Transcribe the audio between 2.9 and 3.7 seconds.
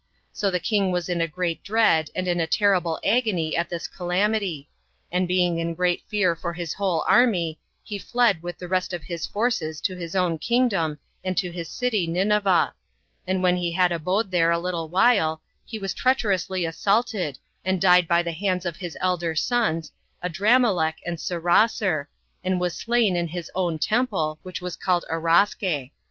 agony at